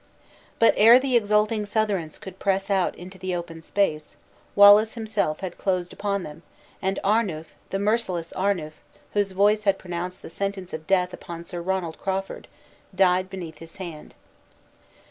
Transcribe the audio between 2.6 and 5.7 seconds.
out into the open space, Wallace himself had